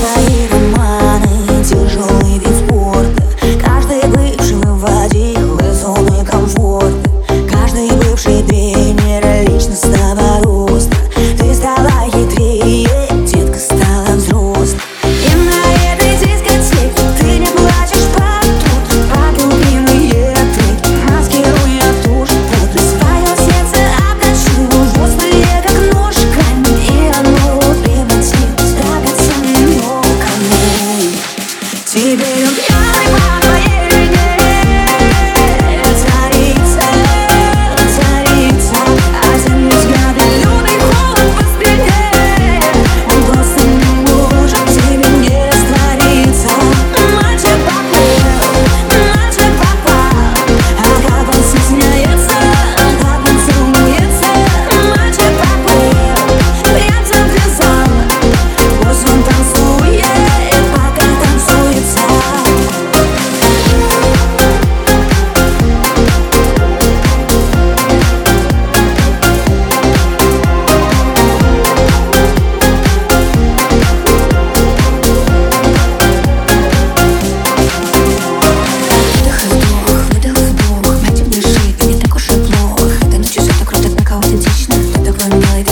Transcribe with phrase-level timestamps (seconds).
[0.00, 0.37] right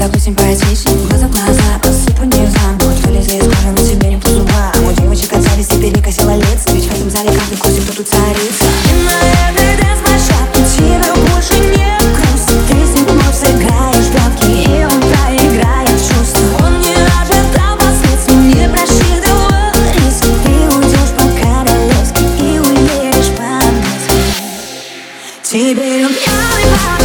[0.00, 4.30] Так допустим, поэтичнее Глаза в глаза, посыпу низом Хоть вылезли из кожи, но тебе никто
[4.30, 8.08] зуба А у девочек от зависти перекосила лиц Ведь в этом зале каждый косит, тут
[8.08, 8.64] царица.
[8.88, 14.08] И на этой дэнс-площадке тебя больше не грустно Ты с ним вновь сыграешь
[14.48, 19.50] И он проиграет чувства Он не ожидал последствий, не просчитывал
[19.96, 20.24] риск.
[20.42, 24.16] Ты уйдешь по-королевски и уедешь по-английски
[25.42, 26.99] Теперь он пьяный